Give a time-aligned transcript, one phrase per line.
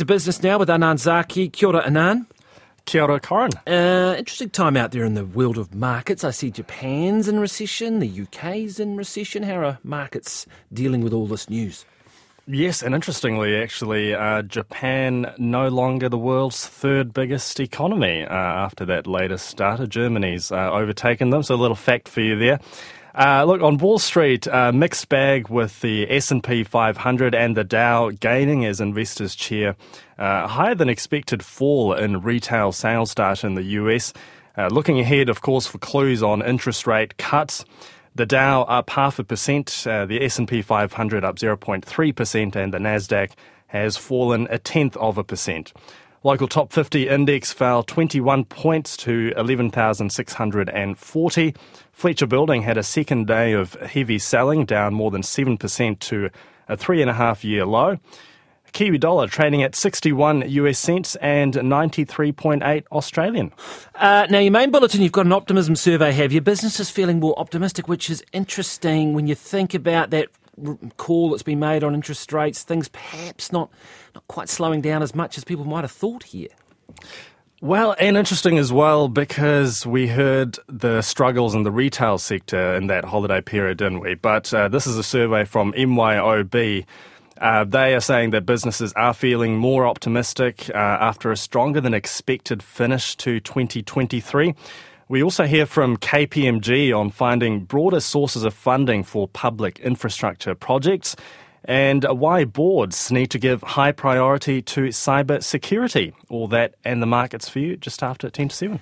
[0.00, 1.50] To business now with Anand Zaki.
[1.50, 2.24] Kia ora, Anand.
[2.86, 3.50] Kia ora, Corin.
[3.66, 6.24] Uh, interesting time out there in the world of markets.
[6.24, 9.42] I see Japan's in recession, the UK's in recession.
[9.42, 11.84] How are markets dealing with all this news?
[12.46, 18.86] Yes, and interestingly, actually, uh, Japan no longer the world's third biggest economy uh, after
[18.86, 19.86] that latest data.
[19.86, 21.42] Germany's uh, overtaken them.
[21.42, 22.58] So a little fact for you there.
[23.14, 27.56] Uh, look on Wall Street, uh, mixed bag with the S and P 500 and
[27.56, 29.74] the Dow gaining as investors cheer
[30.18, 34.12] uh, higher than expected fall in retail sales data in the US.
[34.56, 37.64] Uh, looking ahead, of course, for clues on interest rate cuts.
[38.14, 42.54] The Dow up half a percent, uh, the S and P 500 up 0.3 percent,
[42.56, 43.32] and the Nasdaq
[43.68, 45.72] has fallen a tenth of a percent.
[46.22, 51.54] Local top 50 index fell 21 points to 11,640.
[51.92, 56.28] Fletcher Building had a second day of heavy selling, down more than 7% to
[56.68, 57.96] a three and a half year low.
[58.72, 63.50] Kiwi dollar trading at 61 US cents and 93.8 Australian.
[63.94, 66.42] Uh, now, your main bulletin, you've got an optimism survey, have you?
[66.42, 70.28] Businesses feeling more optimistic, which is interesting when you think about that
[70.96, 73.70] call that's been made on interest rates, things perhaps not,
[74.14, 76.48] not quite slowing down as much as people might have thought here.
[77.62, 82.86] Well, and interesting as well because we heard the struggles in the retail sector in
[82.86, 84.14] that holiday period, didn't we?
[84.14, 86.86] But uh, this is a survey from MYOB.
[87.38, 91.92] Uh, they are saying that businesses are feeling more optimistic uh, after a stronger than
[91.92, 94.54] expected finish to 2023.
[95.10, 101.16] We also hear from KPMG on finding broader sources of funding for public infrastructure projects
[101.64, 106.14] and why boards need to give high priority to cyber security.
[106.28, 108.78] All that and the markets for you just after 10 to 7.